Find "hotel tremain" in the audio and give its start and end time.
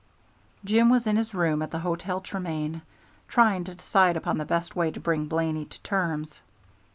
1.77-2.81